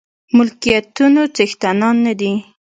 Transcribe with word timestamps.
ملکيتونو 0.35 1.21
څښتنان 1.35 1.95
نه 2.05 2.13
دي. 2.19 2.33